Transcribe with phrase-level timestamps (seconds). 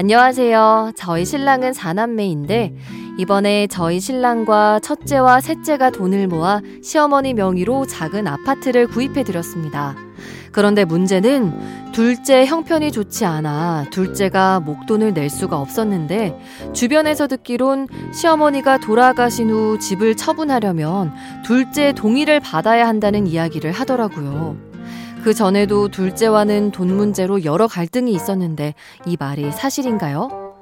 [0.00, 0.92] 안녕하세요.
[0.96, 2.74] 저희 신랑은 4남매인데
[3.18, 9.94] 이번에 저희 신랑과 첫째와 셋째가 돈을 모아 시어머니 명의로 작은 아파트를 구입해 드렸습니다.
[10.52, 16.34] 그런데 문제는 둘째 형편이 좋지 않아 둘째가 목돈을 낼 수가 없었는데
[16.72, 21.12] 주변에서 듣기론 시어머니가 돌아가신 후 집을 처분하려면
[21.44, 24.69] 둘째 동의를 받아야 한다는 이야기를 하더라고요.
[25.22, 30.54] 그 전에도 둘째와는 돈 문제로 여러 갈등이 있었는데 이 말이 사실인가요?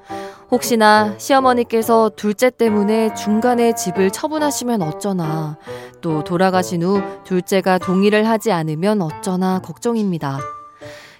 [0.50, 5.58] 혹시나 시어머니께서 둘째 때문에 중간에 집을 처분하시면 어쩌나,
[6.00, 10.38] 또 돌아가신 후 둘째가 동의를 하지 않으면 어쩌나 걱정입니다.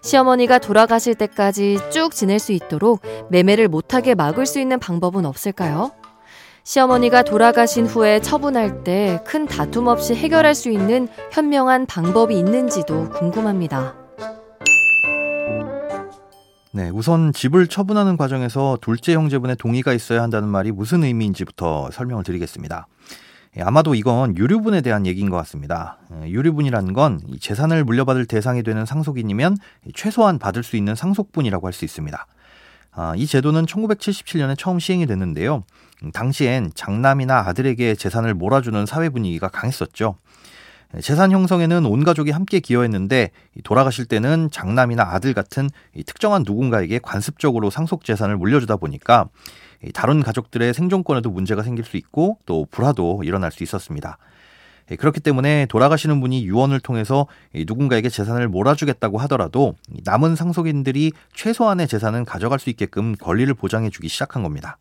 [0.02, 5.92] 시어머니가 돌아가실 때까지 쭉 지낼 수 있도록 매매를 못하게 막을 수 있는 방법은 없을까요?
[6.68, 13.94] 시어머니가 돌아가신 후에 처분할 때 큰 다툼 없이 해결할 수 있는 현명한 방법이 있는지도 궁금합니다.
[16.72, 22.86] 네, 우선 집을 처분하는 과정에서 둘째 형제분의 동의가 있어야 한다는 말이 무슨 의미인지부터 설명을 드리겠습니다.
[23.56, 25.96] 예, 아마도 이건 유류분에 대한 얘기인 것 같습니다.
[26.22, 29.56] 예, 유류분이라는 건 재산을 물려받을 대상이 되는 상속인이면
[29.94, 32.26] 최소한 받을 수 있는 상속분이라고 할 수 있습니다.
[32.90, 35.64] 아, 이 제도는 1977년에 처음 시행이 됐는데요.
[36.02, 40.16] 음, 당시엔 장남이나 아들에게 재산을 몰아주는 사회 분위기가 강했었죠.
[41.02, 43.30] 재산 형성에는 온 가족이 함께 기여했는데
[43.62, 45.68] 돌아가실 때는 장남이나 아들 같은
[46.06, 49.28] 특정한 누군가에게 관습적으로 상속 재산을 물려주다 보니까
[49.92, 54.16] 다른 가족들의 생존권에도 문제가 생길 수 있고 또 불화도 일어날 수 있었습니다.
[54.96, 62.58] 그렇기 때문에 돌아가시는 분이 유언을 통해서 누군가에게 재산을 몰아주겠다고 하더라도 남은 상속인들이 최소한의 재산은 가져갈
[62.58, 64.78] 수 있게끔 권리를 보장해 주기 시작한 겁니다.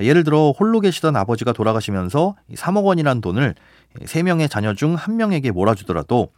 [0.00, 3.54] 예를 들어 홀로 계시던 아버지가 돌아가시면서 3억 원이란 돈을
[4.00, 6.30] 3명의 자녀 중 1명에게 몰아주더라도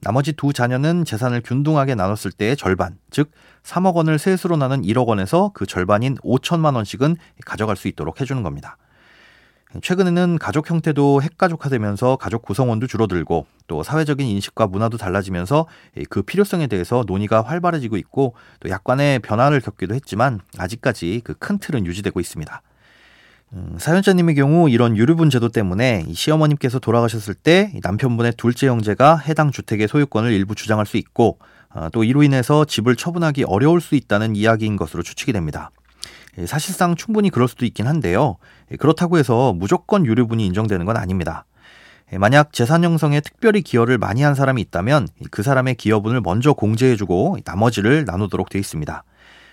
[0.00, 3.30] 나머지 두 자녀는 재산을 균등하게 나눴을 때의 절반, 즉
[3.62, 7.16] 3억 원을 셋으로 나눈 1억 원에서 그 절반인 5천만 원씩은
[7.46, 8.76] 가져갈 수 있도록 해주는 겁니다.
[9.82, 15.66] 최근에는 가족 형태도 핵가족화되면서 가족 구성원도 줄어들고 또 사회적인 인식과 문화도 달라지면서
[16.10, 21.84] 그 필요성에 대해서 논의가 활발해지고 있고 또 약간의 변화를 겪기도 했지만 아직까지 그 큰 틀은
[21.84, 22.62] 유지되고 있습니다.
[23.52, 29.86] 음, 사연자님의 경우 이런 유류분 제도 때문에 시어머님께서 돌아가셨을 때 남편분의 둘째 형제가 해당 주택의
[29.88, 34.76] 소유권을 일부 주장할 수 있고 어, 또 이로 인해서 집을 처분하기 어려울 수 있다는 이야기인
[34.76, 35.70] 것으로 추측이 됩니다.
[36.38, 38.36] 예, 사실상 충분히 그럴 수도 있긴 한데요.
[38.70, 41.44] 예, 그렇다고 해서 무조건 유류분이 인정되는 건 아닙니다.
[42.12, 47.38] 예, 만약 재산 형성에 특별히 기여를 많이 한 사람이 있다면 그 사람의 기여분을 먼저 공제해주고
[47.44, 49.04] 나머지를 나누도록 되어 있습니다.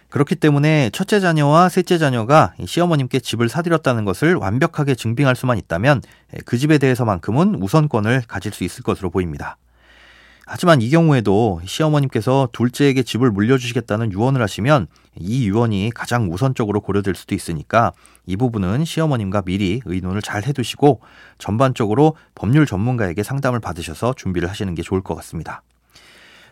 [0.10, 6.02] 그렇기 때문에 첫째 자녀와 셋째 자녀가 시어머님께 집을 사들였다는 것을 완벽하게 증빙할 수만 있다면
[6.46, 9.58] 그 집에 대해서만큼은 우선권을 가질 수 있을 것으로 보입니다.
[10.54, 17.36] 하지만 이 경우에도 시어머님께서 둘째에게 집을 물려주시겠다는 유언을 하시면 이 유언이 가장 우선적으로 고려될 수도
[17.36, 17.94] 있으니까
[18.26, 21.00] 이 부분은 시어머님과 미리 의논을 잘 해두시고
[21.38, 25.62] 전반적으로 법률 전문가에게 상담을 받으셔서 준비를 하시는 게 좋을 것 같습니다.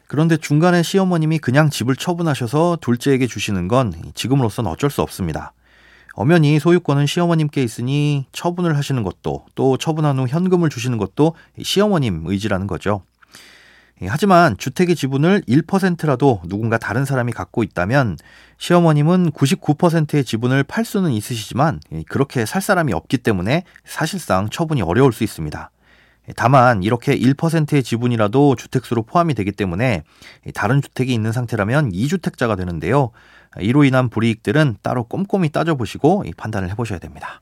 [0.07, 5.51] 그런데 중간에 시어머님이 그냥 집을 처분하셔서 둘째에게 주시는 건 지금으로선 어쩔 수 없습니다.
[6.13, 12.65] 엄연히 소유권은 시어머님께 있으니 처분을 하시는 것도 또 처분한 후 현금을 주시는 것도 시어머님 의지라는
[12.65, 13.01] 거죠.
[14.07, 18.17] 하지만 주택의 지분을 1%라도 누군가 다른 사람이 갖고 있다면
[18.57, 25.23] 시어머님은 99%의 지분을 팔 수는 있으시지만 그렇게 살 사람이 없기 때문에 사실상 처분이 어려울 수
[25.23, 25.71] 있습니다.
[26.35, 30.03] 다만 이렇게 1%의 지분이라도 주택수로 포함이 되기 때문에
[30.53, 33.11] 다른 주택이 있는 상태라면 2주택자가 되는데요.
[33.59, 37.41] 이로 인한 불이익들은 따로 꼼꼼히 따져보시고 판단을 해보셔야 됩니다.